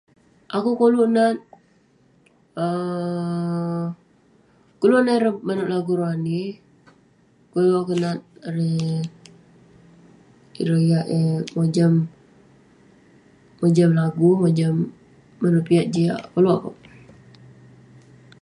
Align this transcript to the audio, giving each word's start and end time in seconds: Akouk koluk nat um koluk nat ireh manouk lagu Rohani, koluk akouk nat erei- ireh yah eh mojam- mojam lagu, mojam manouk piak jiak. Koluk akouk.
Akouk 0.55 0.77
koluk 0.79 1.09
nat 1.15 1.37
um 2.63 3.83
koluk 4.79 5.03
nat 5.03 5.17
ireh 5.17 5.35
manouk 5.45 5.71
lagu 5.73 5.91
Rohani, 5.99 6.41
koluk 7.51 7.75
akouk 7.81 7.99
nat 8.03 8.19
erei- 8.47 9.09
ireh 10.61 10.81
yah 10.89 11.05
eh 11.17 11.33
mojam- 11.55 12.07
mojam 13.61 13.89
lagu, 13.99 14.29
mojam 14.43 14.75
manouk 15.41 15.65
piak 15.67 15.87
jiak. 15.93 16.21
Koluk 16.33 16.55
akouk. 16.57 16.75